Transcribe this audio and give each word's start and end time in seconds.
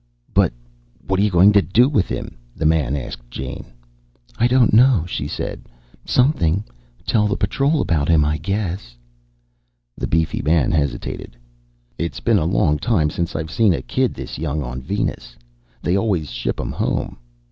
"But 0.33 0.51
what 1.05 1.19
are 1.19 1.21
you 1.21 1.29
going 1.29 1.51
to 1.53 1.61
do 1.61 1.87
with 1.87 2.07
him?" 2.09 2.35
the 2.55 2.65
man 2.65 2.95
asked 2.95 3.29
Jane. 3.29 3.65
"I 4.35 4.47
don't 4.47 4.73
know," 4.73 5.05
she 5.07 5.27
said. 5.27 5.69
"Something. 6.05 6.63
Tell 7.05 7.27
the 7.27 7.35
Patrol 7.37 7.81
about 7.81 8.09
him, 8.09 8.25
I 8.25 8.39
guess." 8.39 8.97
The 9.95 10.07
beefy 10.07 10.41
man 10.41 10.71
hesitated. 10.71 11.37
"It's 11.99 12.19
been 12.19 12.39
a 12.39 12.45
long 12.45 12.79
time 12.79 13.11
since 13.11 13.35
I've 13.35 13.51
seen 13.51 13.75
a 13.75 13.83
kid 13.83 14.15
this 14.15 14.39
young 14.39 14.63
on 14.63 14.81
Venus. 14.81 15.35
They 15.83 15.95
always 15.95 16.31
ship 16.31 16.59
'em 16.59 16.71
home. 16.71 17.17